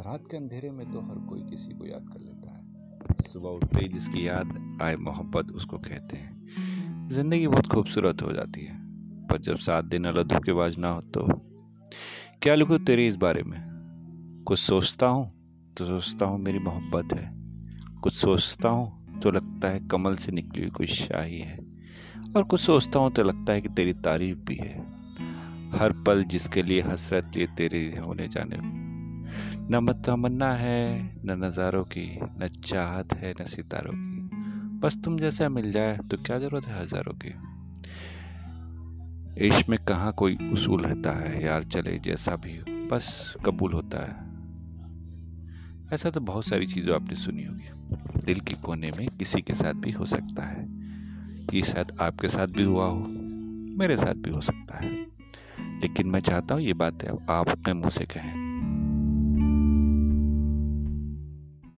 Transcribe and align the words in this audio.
रात 0.00 0.26
के 0.30 0.36
अंधेरे 0.36 0.70
में 0.70 0.90
तो 0.92 1.00
हर 1.00 1.18
कोई 1.28 1.40
किसी 1.40 1.72
को 1.72 1.86
याद 1.86 2.08
कर 2.12 2.20
लेता 2.20 2.50
है। 2.50 3.22
सुबह 3.22 3.48
उठते 3.48 3.80
ही 3.80 3.88
जिसकी 3.88 4.26
याद 4.28 4.78
आए 4.82 4.94
मोहब्बत, 4.96 5.50
उसको 5.52 5.78
कहते 5.78 6.16
हैं। 6.16 7.08
ज़िंदगी 7.08 7.46
बहुत 7.46 7.66
खूबसूरत 7.66 8.22
हो 8.22 8.32
जाती 8.32 8.64
है, 8.64 8.76
पर 9.26 9.38
जब 9.38 9.56
सात 9.56 9.84
दिन 9.84 10.04
अलग 10.04 10.28
धोखेबाज 10.28 10.78
ना 10.78 10.88
हो 10.88 11.00
तो 11.00 11.26
क्या 12.42 12.54
लिखूँ 12.54 12.78
तेरे 12.78 13.06
इस 13.08 13.16
बारे 13.16 13.42
में? 13.42 13.60
कुछ 14.46 14.58
सोचता 14.58 15.06
हूँ 15.06 15.30
तो 15.76 15.84
सोचता 15.84 16.26
हूँ 16.26 16.38
मेरी 16.38 16.58
मोहब्बत 16.58 17.14
है। 17.14 17.30
कुछ 18.02 18.12
सोचता 18.12 18.68
हूँ 18.68 19.20
तो 19.20 19.30
लगता 19.30 19.68
है 19.68 19.78
कमल 19.88 20.14
से 20.14 20.32
निकली 20.32 20.62
हुई 20.62 20.70
कोई 20.70 20.86
शाही 20.86 21.38
है। 21.38 21.58
और 22.36 22.42
कुछ 22.42 22.60
सोचता 22.60 22.98
हूँ 22.98 23.12
तो 23.12 23.22
लगता 23.22 23.52
है 23.52 23.60
कि 23.60 23.68
तेरी 23.68 23.92
तारीफ़ 23.92 24.38
भी 24.38 24.56
है। 24.56 24.74
हर 25.70 25.92
पल 26.06 26.22
जिसके 26.24 26.62
लिए 26.62 26.80
हसरत 26.80 27.36
ये 27.36 27.46
तेरे 27.46 27.86
होने 28.06 28.28
जाने 28.28 28.56
न 29.72 30.02
तमन्ना 30.06 30.52
है, 30.52 31.12
न 31.24 31.44
नज़ारों 31.44 31.82
की, 31.82 32.18
न 32.22 32.46
चाहत 32.46 33.12
है, 33.14 33.34
न 33.40 33.44
सितारों 33.44 33.92
की। 33.92 34.30
बस 34.78 34.98
तुम 35.04 35.18
जैसा 35.18 35.48
मिल 35.48 35.70
जाए 35.70 35.96
तो 35.96 36.16
क्या 36.16 36.38
ज़रूरत 36.38 36.66
है 36.66 36.80
हज़ारों 36.80 37.12
की? 37.12 37.28
इश्क 39.46 39.68
में 39.68 39.78
कहाँ 39.88 40.12
कोई 40.12 40.36
उसूल 40.52 40.80
रहता 40.80 41.12
है, 41.12 41.44
यार 41.44 41.62
चले 41.62 41.98
जैसा 41.98 42.36
भी 42.36 42.58
बस 42.92 43.36
कबूल 43.46 43.72
होता 43.72 43.98
है। 43.98 44.28
ऐसा 45.92 46.10
तो 46.10 46.20
बहुत 46.20 46.46
सारी 46.46 46.66
चीज़ें 46.66 46.94
आपने 46.94 47.14
सुनी 47.14 47.44
होगी। 47.44 47.70
दिल 48.26 48.40
के 48.40 48.54
कोने 48.54 48.90
में 48.98 49.06
किसी 49.06 49.42
के 49.42 49.54
साथ 49.54 49.72
भी 49.72 49.90
हो 49.90 50.06
सकता 50.06 50.42
है 50.42 50.68
ये 51.54 51.62
शायद 51.62 51.96
आपके 52.00 52.28
साथ 52.28 52.46
भी 52.46 52.62
हुआ 52.62 52.86
हो, 52.86 53.06
मेरे 53.78 53.96
साथ 53.96 54.14
भी 54.14 54.30
हो 54.30 54.40
सकता 54.40 54.78
है। 54.78 54.90
लेकिन 55.80 56.06
मैं 56.06 56.20
चाहता 56.20 56.54
हूँ 56.54 56.62
ये 56.62 56.72
बातें 56.72 57.08
आप 57.30 57.48
अपने 57.48 57.72
मुँह 57.72 57.90
से 57.90 58.04
कहें। 58.04 58.49